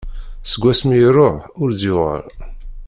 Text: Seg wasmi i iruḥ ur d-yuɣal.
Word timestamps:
Seg 0.51 0.61
wasmi 0.63 0.93
i 0.95 0.99
iruḥ 1.09 1.37
ur 1.61 1.69
d-yuɣal. 1.71 2.23